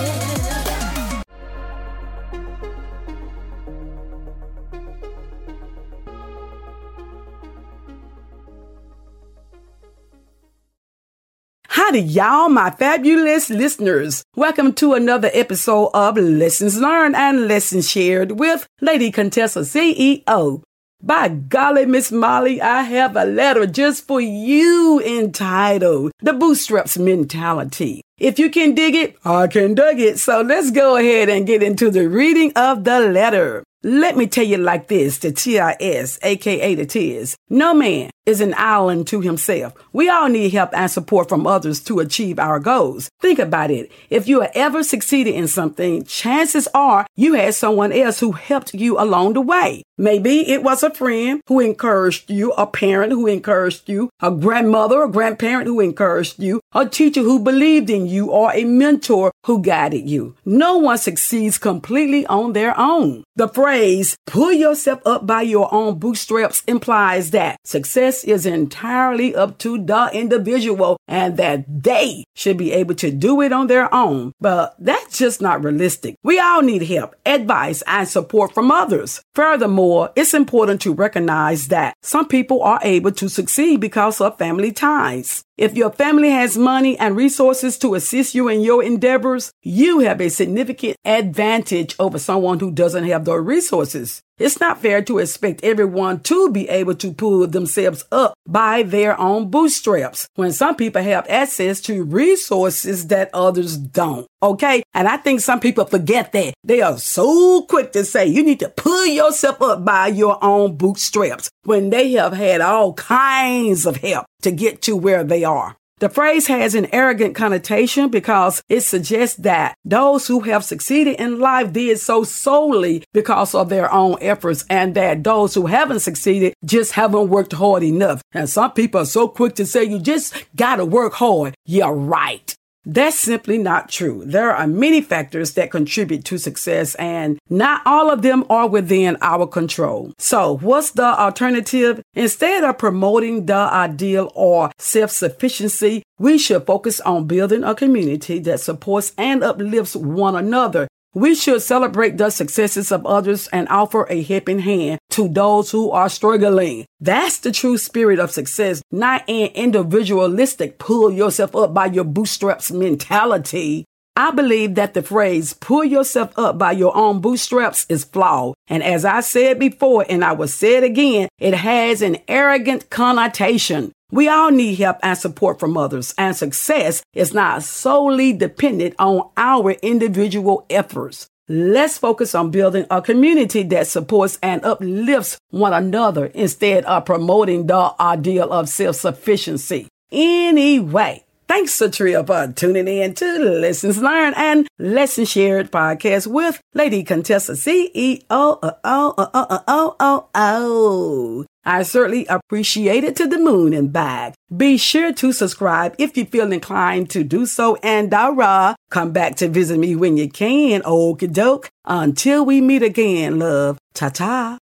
Howdy, 11.87 12.01
y'all, 12.01 12.49
my 12.49 12.69
fabulous 12.69 13.49
listeners. 13.49 14.21
Welcome 14.35 14.73
to 14.73 14.91
another 14.91 15.31
episode 15.33 15.91
of 15.93 16.17
Lessons 16.17 16.77
Learned 16.77 17.15
and 17.15 17.47
Lessons 17.47 17.89
Shared 17.89 18.31
with 18.33 18.67
Lady 18.81 19.09
Contessa 19.09 19.61
CEO. 19.61 20.63
By 21.01 21.29
golly, 21.29 21.85
Miss 21.85 22.11
Molly, 22.11 22.61
I 22.61 22.81
have 22.81 23.15
a 23.15 23.23
letter 23.23 23.65
just 23.65 24.05
for 24.05 24.19
you 24.19 25.01
entitled 25.01 26.11
The 26.19 26.33
Bootstraps 26.33 26.97
Mentality. 26.97 28.01
If 28.19 28.39
you 28.39 28.49
can 28.49 28.73
dig 28.73 28.95
it, 28.95 29.15
I 29.23 29.45
can 29.45 29.75
dig 29.75 29.99
it. 29.99 30.17
So 30.17 30.41
let's 30.41 30.71
go 30.71 30.97
ahead 30.97 31.29
and 31.29 31.45
get 31.45 31.61
into 31.61 31.91
the 31.91 32.09
reading 32.09 32.51
of 32.55 32.83
the 32.83 32.99
letter. 32.99 33.63
Let 33.83 34.17
me 34.17 34.25
tell 34.25 34.43
you 34.43 34.57
like 34.57 34.87
this, 34.87 35.19
the 35.19 35.31
TIS, 35.31 36.17
aka 36.23 36.73
the 36.73 36.85
TIS. 36.87 37.37
No 37.47 37.75
man 37.75 38.09
is 38.25 38.41
an 38.41 38.53
island 38.57 39.07
to 39.07 39.21
himself. 39.21 39.73
We 39.93 40.09
all 40.09 40.27
need 40.27 40.51
help 40.51 40.71
and 40.73 40.91
support 40.91 41.29
from 41.29 41.47
others 41.47 41.79
to 41.85 41.99
achieve 41.99 42.39
our 42.39 42.59
goals. 42.59 43.09
Think 43.21 43.39
about 43.39 43.71
it. 43.71 43.89
If 44.09 44.27
you 44.27 44.41
are 44.41 44.51
ever 44.53 44.83
succeeded 44.83 45.35
in 45.35 45.47
something, 45.47 46.03
chances 46.03 46.67
are 46.73 47.07
you 47.15 47.35
had 47.35 47.53
someone 47.55 47.93
else 47.93 48.19
who 48.19 48.33
helped 48.33 48.73
you 48.73 48.99
along 48.99 49.33
the 49.33 49.41
way. 49.41 49.83
Maybe 49.97 50.49
it 50.49 50.61
was 50.61 50.83
a 50.83 50.93
friend 50.93 51.41
who 51.47 51.61
encouraged 51.61 52.29
you, 52.29 52.51
a 52.53 52.67
parent 52.67 53.13
who 53.13 53.27
encouraged 53.27 53.87
you, 53.87 54.09
a 54.21 54.29
grandmother 54.29 55.03
or 55.03 55.07
grandparent 55.07 55.67
who 55.67 55.79
encouraged 55.79 56.39
you, 56.43 56.59
a 56.73 56.85
teacher 56.85 57.21
who 57.21 57.39
believed 57.39 57.89
in 57.89 58.06
you, 58.07 58.31
or 58.31 58.51
a 58.53 58.63
mentor 58.63 59.31
who 59.45 59.61
guided 59.61 60.09
you. 60.09 60.35
No 60.45 60.77
one 60.77 60.97
succeeds 60.97 61.57
completely 61.57 62.25
on 62.25 62.53
their 62.53 62.77
own. 62.79 63.23
The 63.35 63.47
phrase, 63.47 64.17
pull 64.25 64.51
yourself 64.51 65.01
up 65.05 65.25
by 65.27 65.43
your 65.43 65.73
own 65.73 65.99
bootstraps 65.99 66.63
implies 66.67 67.31
that 67.31 67.57
success 67.63 68.23
is 68.23 68.45
entirely 68.45 69.35
up 69.35 69.57
to 69.59 69.77
the 69.77 70.09
individual 70.13 70.96
and 71.07 71.37
that 71.37 71.65
they 71.67 72.23
should 72.35 72.57
be 72.57 72.71
able 72.73 72.95
to 72.95 73.11
do 73.11 73.41
it 73.41 73.51
on 73.51 73.67
their 73.67 73.93
own. 73.93 74.33
But 74.39 74.75
that's 74.79 75.17
just 75.17 75.41
not 75.41 75.63
realistic. 75.63 76.15
We 76.23 76.39
all 76.39 76.61
need 76.61 76.83
help, 76.83 77.15
advice, 77.25 77.81
and 77.87 78.07
support 78.07 78.53
from 78.53 78.71
others. 78.71 79.21
Furthermore, 79.35 80.11
it's 80.15 80.33
important 80.33 80.81
to 80.81 80.93
recognize 80.93 81.69
that 81.69 81.95
some 82.01 82.27
people 82.27 82.61
are 82.63 82.79
able 82.83 83.11
to 83.13 83.29
succeed 83.29 83.79
because 83.79 84.19
of 84.21 84.37
family 84.37 84.71
ties. 84.71 85.43
If 85.57 85.75
your 85.75 85.91
family 85.91 86.29
has 86.29 86.55
money 86.55 86.97
and 86.99 87.15
resources 87.15 87.79
to 87.79 87.95
assist 87.95 88.35
you 88.35 88.47
in 88.47 88.61
your 88.61 88.83
endeavors, 88.83 89.51
you 89.63 89.99
have 89.99 90.21
a 90.21 90.29
significant 90.29 90.97
advantage 91.03 91.95
over 91.97 92.19
someone 92.19 92.59
who 92.59 92.71
doesn't 92.71 93.05
have 93.05 93.25
those 93.25 93.43
resources. 93.43 94.21
It's 94.39 94.59
not 94.59 94.81
fair 94.81 95.01
to 95.01 95.17
expect 95.17 95.63
everyone 95.63 96.19
to 96.21 96.51
be 96.51 96.69
able 96.69 96.93
to 96.95 97.11
pull 97.11 97.47
themselves 97.47 98.05
up 98.11 98.35
by 98.47 98.83
their 98.83 99.19
own 99.19 99.49
bootstraps 99.49 100.27
when 100.35 100.51
some 100.51 100.75
people 100.75 101.01
have 101.01 101.25
access 101.27 101.81
to 101.81 102.03
resources 102.03 103.07
that 103.07 103.31
others 103.33 103.77
don't. 103.77 104.27
Okay. 104.43 104.83
And 104.93 105.07
I 105.07 105.17
think 105.17 105.39
some 105.39 105.59
people 105.59 105.85
forget 105.85 106.31
that. 106.33 106.53
They 106.63 106.81
are 106.81 106.99
so 106.99 107.63
quick 107.63 107.91
to 107.93 108.05
say 108.05 108.27
you 108.27 108.43
need 108.43 108.59
to 108.59 108.69
pull 108.69 109.07
yourself 109.07 109.59
up 109.61 109.83
by 109.83 110.07
your 110.07 110.37
own 110.43 110.77
bootstraps 110.77 111.49
when 111.63 111.89
they 111.89 112.11
have 112.11 112.33
had 112.33 112.61
all 112.61 112.93
kinds 112.93 113.87
of 113.87 113.97
help 113.97 114.27
to 114.43 114.51
get 114.51 114.83
to 114.83 114.95
where 114.95 115.23
they 115.23 115.43
are. 115.43 115.75
The 115.99 116.09
phrase 116.09 116.45
has 116.45 116.75
an 116.75 116.87
arrogant 116.93 117.33
connotation 117.33 118.09
because 118.09 118.61
it 118.69 118.81
suggests 118.81 119.37
that 119.37 119.75
those 119.83 120.27
who 120.27 120.41
have 120.41 120.63
succeeded 120.63 121.19
in 121.19 121.39
life 121.39 121.73
did 121.73 121.99
so 121.99 122.23
solely 122.23 123.03
because 123.13 123.55
of 123.55 123.69
their 123.69 123.91
own 123.91 124.17
efforts 124.21 124.63
and 124.69 124.93
that 124.93 125.23
those 125.23 125.55
who 125.55 125.65
haven't 125.65 126.01
succeeded 126.01 126.53
just 126.63 126.91
haven't 126.91 127.29
worked 127.29 127.53
hard 127.53 127.81
enough. 127.81 128.21
And 128.31 128.47
some 128.47 128.73
people 128.73 129.01
are 129.01 129.05
so 129.05 129.27
quick 129.27 129.55
to 129.55 129.65
say 129.65 129.85
you 129.85 129.97
just 129.99 130.35
gotta 130.55 130.85
work 130.85 131.13
hard. 131.13 131.55
You're 131.65 131.93
right. 131.93 132.55
That's 132.89 133.19
simply 133.19 133.57
not 133.57 133.89
true. 133.89 134.23
There 134.25 134.55
are 134.55 134.65
many 134.65 135.01
factors 135.01 135.55
that 135.55 135.71
contribute 135.71 136.23
to 136.23 136.37
success 136.37 136.95
and 136.95 137.37
not 137.49 137.81
all 137.85 138.09
of 138.09 138.21
them 138.21 138.45
are 138.49 138.69
within 138.69 139.17
our 139.19 139.45
control. 139.45 140.13
So 140.17 140.57
what's 140.59 140.91
the 140.91 141.03
alternative? 141.03 142.01
Instead 142.13 142.63
of 142.63 142.77
promoting 142.77 143.45
the 143.45 143.55
ideal 143.55 144.31
or 144.35 144.71
self-sufficiency, 144.77 146.03
we 146.17 146.37
should 146.37 146.65
focus 146.65 147.01
on 147.01 147.27
building 147.27 147.65
a 147.65 147.75
community 147.75 148.39
that 148.39 148.61
supports 148.61 149.11
and 149.17 149.43
uplifts 149.43 149.93
one 149.93 150.37
another 150.37 150.86
we 151.13 151.33
should 151.35 151.61
celebrate 151.61 152.17
the 152.17 152.29
successes 152.29 152.91
of 152.91 153.05
others 153.05 153.47
and 153.47 153.67
offer 153.69 154.05
a 154.09 154.21
helping 154.21 154.59
hand 154.59 154.99
to 155.11 155.27
those 155.27 155.71
who 155.71 155.89
are 155.91 156.09
struggling. 156.09 156.85
That's 156.99 157.39
the 157.39 157.51
true 157.51 157.77
spirit 157.77 158.19
of 158.19 158.31
success, 158.31 158.81
not 158.91 159.27
an 159.27 159.47
individualistic 159.55 160.77
pull 160.77 161.11
yourself 161.11 161.55
up 161.55 161.73
by 161.73 161.87
your 161.87 162.03
bootstraps 162.03 162.71
mentality. 162.71 163.85
I 164.15 164.31
believe 164.31 164.73
that 164.75 164.95
the 164.95 165.03
phrase 165.03 165.53
pull 165.53 165.83
yourself 165.83 166.37
up 166.39 166.57
by 166.57 166.71
your 166.71 166.95
own 166.97 167.21
bootstraps 167.21 167.85
is 167.87 168.03
flawed. 168.03 168.55
And 168.67 168.83
as 168.83 169.05
I 169.05 169.19
said 169.19 169.59
before, 169.59 170.05
and 170.09 170.23
I 170.23 170.31
will 170.31 170.47
say 170.47 170.77
it 170.77 170.83
again, 170.83 171.29
it 171.37 171.53
has 171.53 172.01
an 172.01 172.17
arrogant 172.27 172.89
connotation. 172.89 173.91
We 174.11 174.29
all 174.29 174.51
need 174.51 174.75
help 174.75 174.97
and 175.03 175.17
support 175.17 175.59
from 175.59 175.77
others, 175.77 176.13
and 176.17 176.35
success 176.35 177.03
is 177.13 177.33
not 177.33 177.63
solely 177.63 178.31
dependent 178.31 178.95
on 178.99 179.29
our 179.35 179.71
individual 179.71 180.65
efforts. 180.69 181.27
Let's 181.49 181.97
focus 181.97 182.33
on 182.33 182.51
building 182.51 182.85
a 182.89 183.01
community 183.01 183.63
that 183.63 183.87
supports 183.87 184.39
and 184.41 184.63
uplifts 184.63 185.37
one 185.49 185.73
another 185.73 186.27
instead 186.27 186.85
of 186.85 187.05
promoting 187.05 187.67
the 187.67 187.93
ideal 187.99 188.51
of 188.51 188.69
self 188.69 188.95
sufficiency. 188.97 189.87
Anyway, 190.11 191.23
Thanks, 191.47 191.79
Satria, 191.79 192.27
for 192.27 192.51
tuning 192.53 192.89
in 192.89 193.13
to 193.15 193.39
Lessons 193.39 193.99
Learned 193.99 194.35
and 194.35 194.67
Lessons 194.79 195.31
Shared 195.31 195.71
podcast 195.71 196.27
with 196.27 196.59
Lady 196.73 197.03
Contessa 197.03 197.53
CEO. 197.53 198.21
Oh, 198.29 198.59
oh, 198.61 198.73
oh, 198.83 199.13
oh, 199.33 199.63
oh, 199.65 199.95
oh, 199.97 200.27
oh. 200.35 201.45
I 201.67 201.83
certainly 201.83 202.25
appreciate 202.27 203.03
it 203.03 203.17
to 203.17 203.27
the 203.27 203.37
moon 203.37 203.73
and 203.73 203.91
back. 203.91 204.35
Be 204.55 204.77
sure 204.77 205.11
to 205.11 205.33
subscribe 205.33 205.95
if 205.97 206.15
you 206.15 206.23
feel 206.23 206.53
inclined 206.53 207.09
to 207.09 207.25
do 207.25 207.45
so. 207.45 207.75
And 207.83 208.13
uh, 208.13 208.31
Dara, 208.31 208.75
come 208.89 209.11
back 209.11 209.35
to 209.37 209.49
visit 209.49 209.77
me 209.77 209.93
when 209.93 210.15
you 210.15 210.29
can. 210.29 210.81
Okie 210.83 211.31
doke. 211.31 211.69
Until 211.83 212.45
we 212.45 212.61
meet 212.61 212.83
again, 212.83 213.37
love. 213.37 213.77
Ta 213.93 214.07
ta. 214.07 214.57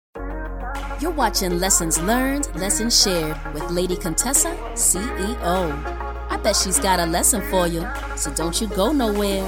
You're 0.99 1.11
watching 1.11 1.59
Lessons 1.59 2.01
Learned, 2.01 2.49
Lessons 2.57 3.03
Shared 3.03 3.37
with 3.53 3.71
Lady 3.71 3.97
Contessa, 3.97 4.57
CEO 4.73 5.35
I 6.31 6.39
bet 6.39 6.57
she's 6.57 6.79
got 6.79 7.01
a 7.01 7.07
lesson 7.07 7.43
for 7.51 7.67
you, 7.67 7.87
so 8.17 8.33
don't 8.33 8.59
you 8.59 8.67
go 8.69 8.93
nowhere. 8.93 9.45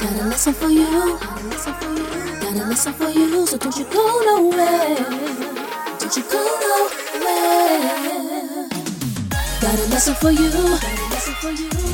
Got 0.00 0.20
a 0.20 0.24
lesson 0.26 0.52
for 0.52 0.68
you, 0.68 0.84
got 1.18 1.40
a 1.40 1.46
lesson 1.48 1.74
for 1.74 1.88
you, 1.88 2.40
got 2.40 2.54
a 2.54 2.68
lesson 2.68 2.92
for 2.92 3.08
you, 3.08 3.46
so 3.46 3.56
don't 3.56 3.76
you 3.78 3.84
go 3.84 4.20
nowhere. 4.26 5.49
Don't 6.10 6.24
you 6.24 6.32
go 6.32 6.42
nowhere. 7.22 8.68
Got 9.60 9.78
a 9.78 9.86
lesson 9.90 10.14
for 10.16 10.32
you, 10.32 10.50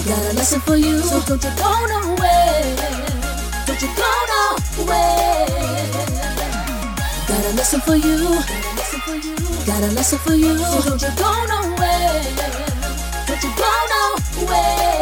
got 0.07 0.23
a 0.25 0.33
lesson 0.33 0.61
for 0.61 0.77
you, 0.77 1.01
so 1.01 1.21
don't 1.21 1.45
you 1.45 1.51
go 1.59 1.87
nowhere. 1.87 2.77
Don't 3.67 3.83
you 3.83 3.89
go 3.95 4.09
nowhere. 4.33 5.47
Got 7.29 7.45
a 7.45 7.53
lesson 7.57 7.81
for 7.83 7.97
you, 7.97 8.17
got 9.67 9.83
a 9.83 9.93
lesson 9.93 10.19
for 10.21 10.33
you, 10.33 10.57
so 10.61 10.81
don't 10.89 11.03
you 11.03 11.11
go 11.19 11.45
nowhere. 11.51 12.23
Don't 13.27 13.43
you 13.43 13.53
go 13.55 13.71
nowhere. 13.93 14.96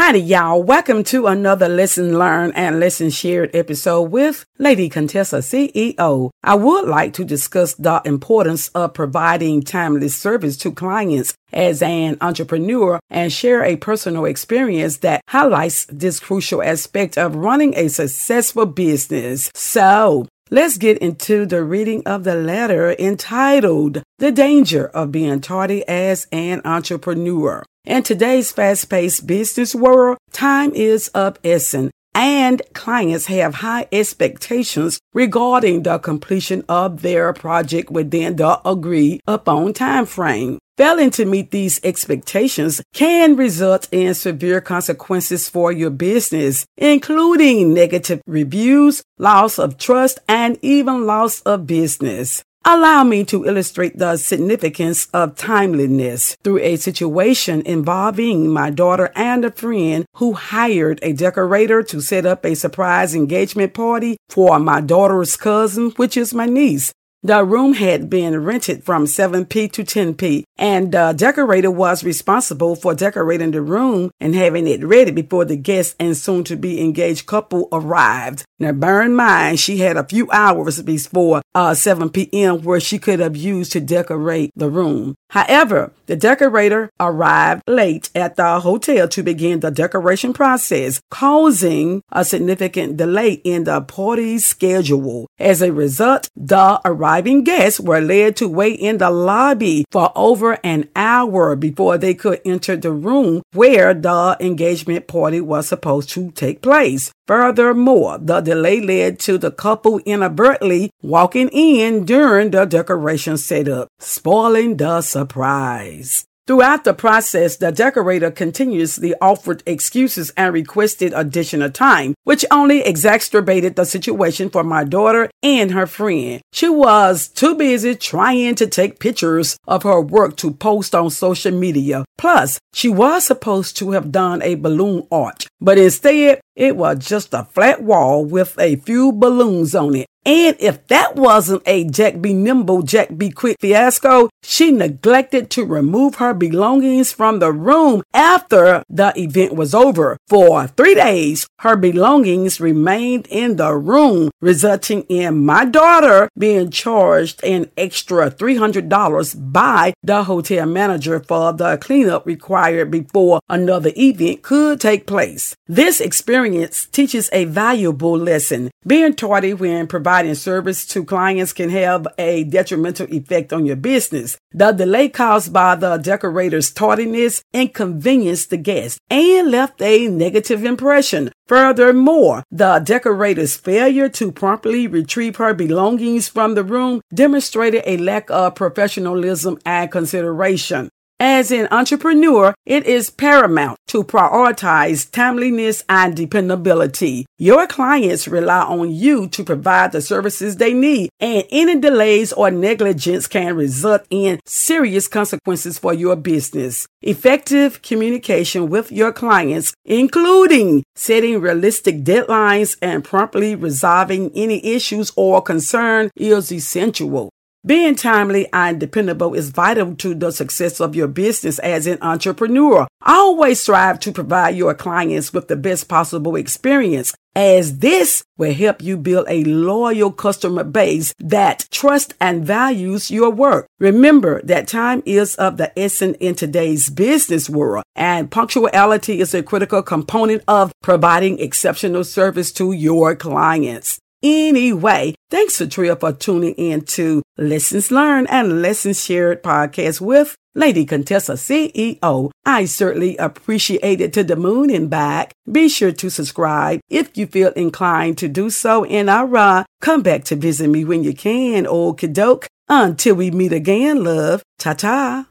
Howdy, 0.00 0.20
y'all. 0.20 0.62
Welcome 0.62 1.04
to 1.04 1.26
another 1.26 1.68
Listen, 1.68 2.18
Learn, 2.18 2.52
and 2.52 2.80
Lesson 2.80 3.10
Shared 3.10 3.54
episode 3.54 4.04
with 4.04 4.46
Lady 4.58 4.88
Contessa 4.88 5.40
CEO. 5.40 6.30
I 6.42 6.54
would 6.54 6.88
like 6.88 7.12
to 7.12 7.24
discuss 7.24 7.74
the 7.74 8.00
importance 8.06 8.68
of 8.68 8.94
providing 8.94 9.60
timely 9.60 10.08
service 10.08 10.56
to 10.56 10.72
clients 10.72 11.34
as 11.52 11.82
an 11.82 12.16
entrepreneur 12.22 12.98
and 13.10 13.30
share 13.30 13.62
a 13.62 13.76
personal 13.76 14.24
experience 14.24 14.96
that 14.98 15.20
highlights 15.28 15.84
this 15.90 16.18
crucial 16.18 16.62
aspect 16.62 17.18
of 17.18 17.36
running 17.36 17.74
a 17.76 17.88
successful 17.88 18.64
business. 18.64 19.50
So, 19.54 20.26
Let's 20.52 20.78
get 20.78 20.98
into 20.98 21.46
the 21.46 21.62
reading 21.62 22.02
of 22.06 22.24
the 22.24 22.34
letter 22.34 22.96
entitled 22.98 24.02
The 24.18 24.32
Danger 24.32 24.88
of 24.88 25.12
Being 25.12 25.40
Tardy 25.40 25.86
as 25.86 26.26
an 26.32 26.60
Entrepreneur. 26.64 27.64
In 27.84 28.02
today's 28.02 28.50
fast 28.50 28.90
paced 28.90 29.28
business 29.28 29.76
world, 29.76 30.18
time 30.32 30.72
is 30.74 31.06
of 31.14 31.38
essence 31.44 31.92
and 32.16 32.62
clients 32.72 33.26
have 33.26 33.54
high 33.54 33.86
expectations 33.92 34.98
regarding 35.14 35.84
the 35.84 35.98
completion 35.98 36.64
of 36.68 37.02
their 37.02 37.32
project 37.32 37.88
within 37.88 38.34
the 38.34 38.60
agreed 38.68 39.20
upon 39.28 39.72
time 39.72 40.04
frame. 40.04 40.58
Failing 40.80 41.10
to 41.10 41.26
meet 41.26 41.50
these 41.50 41.78
expectations 41.84 42.80
can 42.94 43.36
result 43.36 43.86
in 43.92 44.14
severe 44.14 44.62
consequences 44.62 45.46
for 45.46 45.70
your 45.70 45.90
business, 45.90 46.64
including 46.78 47.74
negative 47.74 48.22
reviews, 48.26 49.02
loss 49.18 49.58
of 49.58 49.76
trust, 49.76 50.20
and 50.26 50.58
even 50.62 51.04
loss 51.04 51.42
of 51.42 51.66
business. 51.66 52.42
Allow 52.64 53.04
me 53.04 53.26
to 53.26 53.44
illustrate 53.44 53.98
the 53.98 54.16
significance 54.16 55.06
of 55.12 55.36
timeliness 55.36 56.34
through 56.42 56.60
a 56.60 56.76
situation 56.76 57.60
involving 57.66 58.48
my 58.48 58.70
daughter 58.70 59.12
and 59.14 59.44
a 59.44 59.50
friend 59.50 60.06
who 60.16 60.32
hired 60.32 60.98
a 61.02 61.12
decorator 61.12 61.82
to 61.82 62.00
set 62.00 62.24
up 62.24 62.42
a 62.42 62.54
surprise 62.54 63.14
engagement 63.14 63.74
party 63.74 64.16
for 64.30 64.58
my 64.58 64.80
daughter's 64.80 65.36
cousin, 65.36 65.90
which 65.96 66.16
is 66.16 66.32
my 66.32 66.46
niece. 66.46 66.90
The 67.22 67.44
room 67.44 67.74
had 67.74 68.08
been 68.08 68.42
rented 68.44 68.82
from 68.82 69.04
7p 69.04 69.70
to 69.72 69.84
10p, 69.84 70.44
and 70.56 70.90
the 70.90 71.12
decorator 71.14 71.70
was 71.70 72.02
responsible 72.02 72.76
for 72.76 72.94
decorating 72.94 73.50
the 73.50 73.60
room 73.60 74.10
and 74.20 74.34
having 74.34 74.66
it 74.66 74.82
ready 74.82 75.10
before 75.10 75.44
the 75.44 75.56
guest 75.56 75.96
and 76.00 76.16
soon 76.16 76.44
to 76.44 76.56
be 76.56 76.80
engaged 76.80 77.26
couple 77.26 77.68
arrived. 77.72 78.46
Now, 78.58 78.72
bear 78.72 79.02
in 79.02 79.14
mind, 79.14 79.60
she 79.60 79.76
had 79.76 79.98
a 79.98 80.08
few 80.08 80.30
hours 80.30 80.80
before 80.80 81.42
uh, 81.54 81.74
7 81.74 82.08
p.m. 82.08 82.62
where 82.62 82.80
she 82.80 82.98
could 82.98 83.20
have 83.20 83.36
used 83.36 83.72
to 83.72 83.80
decorate 83.80 84.50
the 84.56 84.70
room. 84.70 85.14
However, 85.30 85.92
the 86.06 86.16
decorator 86.16 86.90
arrived 86.98 87.62
late 87.68 88.10
at 88.16 88.34
the 88.34 88.58
hotel 88.60 89.06
to 89.06 89.22
begin 89.22 89.60
the 89.60 89.70
decoration 89.70 90.32
process, 90.32 91.00
causing 91.08 92.02
a 92.10 92.24
significant 92.24 92.96
delay 92.96 93.34
in 93.44 93.62
the 93.62 93.80
party's 93.80 94.44
schedule. 94.44 95.28
As 95.38 95.62
a 95.62 95.72
result, 95.72 96.28
the 96.34 96.80
arriving 96.84 97.44
guests 97.44 97.78
were 97.78 98.00
led 98.00 98.34
to 98.36 98.48
wait 98.48 98.80
in 98.80 98.98
the 98.98 99.10
lobby 99.10 99.84
for 99.92 100.10
over 100.16 100.58
an 100.64 100.88
hour 100.96 101.54
before 101.54 101.96
they 101.96 102.14
could 102.14 102.40
enter 102.44 102.76
the 102.76 102.90
room 102.90 103.42
where 103.52 103.94
the 103.94 104.36
engagement 104.40 105.06
party 105.06 105.40
was 105.40 105.68
supposed 105.68 106.10
to 106.10 106.32
take 106.32 106.60
place. 106.60 107.12
Furthermore, 107.28 108.18
the 108.18 108.40
delay 108.40 108.80
led 108.80 109.20
to 109.20 109.38
the 109.38 109.52
couple 109.52 110.00
inadvertently 110.00 110.90
walking 111.00 111.48
in 111.52 112.04
during 112.04 112.50
the 112.50 112.64
decoration 112.64 113.36
setup, 113.36 113.86
spoiling 114.00 114.76
the 114.76 115.00
surprise. 115.20 116.24
Throughout 116.46 116.82
the 116.82 116.94
process, 116.94 117.58
the 117.58 117.70
decorator 117.70 118.30
continuously 118.30 119.14
offered 119.20 119.62
excuses 119.66 120.32
and 120.36 120.52
requested 120.52 121.12
additional 121.14 121.70
time, 121.70 122.14
which 122.24 122.44
only 122.50 122.80
exacerbated 122.80 123.76
the 123.76 123.84
situation 123.84 124.50
for 124.50 124.64
my 124.64 124.82
daughter 124.82 125.30
and 125.44 125.70
her 125.70 125.86
friend. 125.86 126.40
She 126.52 126.68
was 126.68 127.28
too 127.28 127.54
busy 127.54 127.94
trying 127.94 128.56
to 128.56 128.66
take 128.66 128.98
pictures 128.98 129.56
of 129.68 129.84
her 129.84 130.00
work 130.00 130.36
to 130.38 130.50
post 130.50 130.92
on 130.94 131.10
social 131.10 131.52
media. 131.52 132.04
Plus, 132.18 132.58
she 132.74 132.88
was 132.88 133.26
supposed 133.26 133.76
to 133.76 133.92
have 133.92 134.10
done 134.10 134.42
a 134.42 134.56
balloon 134.56 135.06
arch, 135.12 135.46
but 135.60 135.78
instead, 135.78 136.40
it 136.56 136.74
was 136.76 137.06
just 137.06 137.32
a 137.32 137.44
flat 137.44 137.82
wall 137.82 138.24
with 138.24 138.58
a 138.58 138.74
few 138.76 139.12
balloons 139.12 139.74
on 139.74 139.94
it. 139.94 140.06
And 140.26 140.54
if 140.60 140.86
that 140.88 141.16
wasn't 141.16 141.62
a 141.64 141.84
Jack 141.84 142.20
be 142.20 142.34
nimble, 142.34 142.82
Jack 142.82 143.16
be 143.16 143.30
quick 143.30 143.56
fiasco, 143.58 144.28
she 144.42 144.70
neglected 144.70 145.48
to 145.50 145.64
remove 145.64 146.16
her 146.16 146.34
belongings 146.34 147.10
from 147.10 147.38
the 147.38 147.52
room 147.52 148.02
after 148.12 148.82
the 148.88 149.12
event 149.16 149.54
was 149.54 149.74
over. 149.74 150.18
For 150.28 150.66
three 150.66 150.94
days, 150.94 151.46
her 151.60 151.76
belongings 151.76 152.60
remained 152.60 153.26
in 153.30 153.56
the 153.56 153.74
room, 153.74 154.30
resulting 154.40 155.02
in 155.04 155.44
my 155.44 155.64
daughter 155.64 156.28
being 156.36 156.70
charged 156.70 157.42
an 157.42 157.70
extra 157.78 158.30
$300 158.30 159.52
by 159.52 159.94
the 160.02 160.24
hotel 160.24 160.66
manager 160.66 161.20
for 161.20 161.52
the 161.52 161.78
cleanup 161.78 162.26
required 162.26 162.90
before 162.90 163.40
another 163.48 163.92
event 163.96 164.42
could 164.42 164.80
take 164.80 165.06
place. 165.06 165.54
This 165.66 166.00
experience 166.00 166.86
teaches 166.86 167.30
a 167.32 167.44
valuable 167.46 168.18
lesson. 168.18 168.70
Being 168.86 169.14
tardy 169.14 169.54
when 169.54 169.86
providing 169.86 170.10
providing 170.20 170.34
service 170.34 170.84
to 170.84 171.02
clients 171.02 171.54
can 171.54 171.70
have 171.70 172.06
a 172.18 172.44
detrimental 172.44 173.06
effect 173.10 173.54
on 173.54 173.64
your 173.64 173.76
business. 173.76 174.36
The 174.52 174.72
delay 174.72 175.08
caused 175.08 175.50
by 175.50 175.76
the 175.76 175.96
decorator's 175.96 176.70
tardiness 176.70 177.42
inconvenienced 177.54 178.50
the 178.50 178.58
guest 178.58 178.98
and 179.08 179.50
left 179.50 179.80
a 179.80 180.08
negative 180.08 180.62
impression. 180.62 181.32
Furthermore, 181.48 182.42
the 182.50 182.80
decorator's 182.80 183.56
failure 183.56 184.10
to 184.10 184.30
promptly 184.30 184.86
retrieve 184.86 185.36
her 185.36 185.54
belongings 185.54 186.28
from 186.28 186.54
the 186.54 186.64
room 186.64 187.00
demonstrated 187.14 187.82
a 187.86 187.96
lack 187.96 188.28
of 188.30 188.54
professionalism 188.54 189.58
and 189.64 189.90
consideration. 189.90 190.90
As 191.22 191.52
an 191.52 191.68
entrepreneur, 191.70 192.54
it 192.64 192.86
is 192.86 193.10
paramount 193.10 193.78
to 193.88 194.02
prioritize 194.02 195.10
timeliness 195.10 195.84
and 195.86 196.16
dependability. 196.16 197.26
Your 197.36 197.66
clients 197.66 198.26
rely 198.26 198.62
on 198.62 198.90
you 198.90 199.28
to 199.28 199.44
provide 199.44 199.92
the 199.92 200.00
services 200.00 200.56
they 200.56 200.72
need, 200.72 201.10
and 201.20 201.44
any 201.50 201.78
delays 201.78 202.32
or 202.32 202.50
negligence 202.50 203.26
can 203.26 203.54
result 203.54 204.06
in 204.08 204.40
serious 204.46 205.08
consequences 205.08 205.78
for 205.78 205.92
your 205.92 206.16
business. 206.16 206.88
Effective 207.02 207.82
communication 207.82 208.70
with 208.70 208.90
your 208.90 209.12
clients, 209.12 209.74
including 209.84 210.84
setting 210.96 211.38
realistic 211.38 212.02
deadlines 212.02 212.78
and 212.80 213.04
promptly 213.04 213.54
resolving 213.54 214.30
any 214.34 214.64
issues 214.64 215.12
or 215.16 215.42
concern, 215.42 216.10
is 216.16 216.50
essential. 216.50 217.28
Being 217.64 217.94
timely 217.94 218.48
and 218.54 218.80
dependable 218.80 219.34
is 219.34 219.50
vital 219.50 219.94
to 219.96 220.14
the 220.14 220.30
success 220.30 220.80
of 220.80 220.96
your 220.96 221.08
business 221.08 221.58
as 221.58 221.86
an 221.86 221.98
entrepreneur. 222.00 222.88
Always 223.04 223.60
strive 223.60 224.00
to 224.00 224.12
provide 224.12 224.56
your 224.56 224.74
clients 224.74 225.34
with 225.34 225.48
the 225.48 225.56
best 225.56 225.86
possible 225.86 226.36
experience 226.36 227.14
as 227.36 227.78
this 227.78 228.24
will 228.38 228.54
help 228.54 228.82
you 228.82 228.96
build 228.96 229.26
a 229.28 229.44
loyal 229.44 230.10
customer 230.10 230.64
base 230.64 231.12
that 231.18 231.68
trusts 231.70 232.14
and 232.18 232.46
values 232.46 233.10
your 233.10 233.30
work. 233.30 233.66
Remember 233.78 234.40
that 234.42 234.66
time 234.66 235.02
is 235.04 235.34
of 235.34 235.58
the 235.58 235.78
essence 235.78 236.16
in 236.18 236.34
today's 236.36 236.88
business 236.88 237.50
world 237.50 237.84
and 237.94 238.30
punctuality 238.30 239.20
is 239.20 239.34
a 239.34 239.42
critical 239.42 239.82
component 239.82 240.42
of 240.48 240.72
providing 240.82 241.38
exceptional 241.38 242.04
service 242.04 242.52
to 242.52 242.72
your 242.72 243.14
clients. 243.14 244.00
Anyway, 244.22 245.14
thanks 245.30 245.56
to 245.58 245.66
Tria 245.66 245.96
for 245.96 246.12
tuning 246.12 246.54
in 246.54 246.82
to 246.82 247.22
Lessons 247.38 247.90
Learned 247.90 248.28
and 248.30 248.60
Lessons 248.60 249.02
Shared 249.02 249.42
podcast 249.42 250.00
with 250.02 250.36
Lady 250.54 250.84
Contessa 250.84 251.34
CEO. 251.34 252.30
I 252.44 252.66
certainly 252.66 253.16
appreciate 253.16 254.00
it 254.00 254.12
to 254.12 254.22
the 254.22 254.36
moon 254.36 254.68
and 254.68 254.90
back. 254.90 255.32
Be 255.50 255.70
sure 255.70 255.92
to 255.92 256.10
subscribe 256.10 256.80
if 256.90 257.16
you 257.16 257.26
feel 257.26 257.52
inclined 257.52 258.18
to 258.18 258.28
do 258.28 258.50
so. 258.50 258.84
And 258.84 259.08
uh, 259.08 259.64
come 259.80 260.02
back 260.02 260.24
to 260.24 260.36
visit 260.36 260.68
me 260.68 260.84
when 260.84 261.02
you 261.02 261.14
can. 261.14 261.66
old 261.66 261.98
doke. 262.12 262.46
Until 262.68 263.16
we 263.16 263.30
meet 263.30 263.52
again, 263.52 264.04
love. 264.04 264.42
Ta 264.58 264.74
ta. 264.74 265.29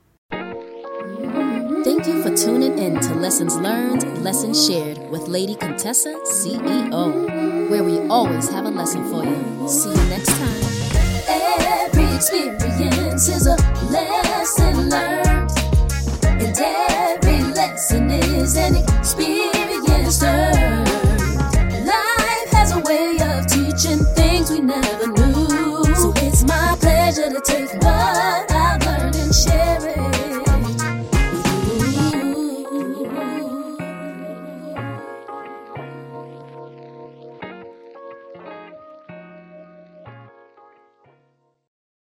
Thank 1.83 2.07
you 2.07 2.21
for 2.21 2.35
tuning 2.35 2.77
in 2.77 2.99
to 2.99 3.15
Lessons 3.15 3.55
Learned, 3.55 4.21
Lessons 4.21 4.67
Shared 4.67 5.09
with 5.09 5.27
Lady 5.27 5.55
Contessa 5.55 6.15
CEO, 6.25 7.69
where 7.69 7.83
we 7.83 7.99
always 8.09 8.49
have 8.49 8.65
a 8.65 8.69
lesson 8.69 9.09
for 9.09 9.23
you. 9.23 9.67
See 9.69 9.89
you 9.89 10.09
next 10.09 10.27
time. 10.27 10.61
Every 11.27 12.15
experience 12.15 13.29
is 13.29 13.47
a 13.47 13.55
lesson 13.89 14.89
learned, 14.89 15.51
and 16.23 16.57
every 16.59 17.43
lesson 17.53 18.11
is 18.11 18.57
an 18.57 18.75
experience 18.97 20.21
learned. 20.21 20.87
Life 21.85 22.49
has 22.51 22.71
a 22.73 22.79
way 22.79 23.17
of 23.21 23.47
teaching 23.47 24.03
things 24.15 24.51
we 24.51 24.59
never 24.59 25.07
knew, 25.07 25.85
so 25.95 26.11
it's 26.17 26.43
my 26.43 26.75
pleasure 26.79 27.29
to 27.29 27.39